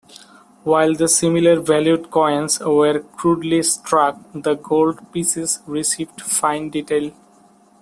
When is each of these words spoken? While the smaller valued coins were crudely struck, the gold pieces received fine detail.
While 0.63 0.95
the 0.95 1.07
smaller 1.07 1.59
valued 1.59 2.09
coins 2.09 2.59
were 2.59 3.01
crudely 3.17 3.61
struck, 3.61 4.17
the 4.33 4.55
gold 4.55 4.99
pieces 5.13 5.59
received 5.67 6.21
fine 6.23 6.71
detail. 6.71 7.13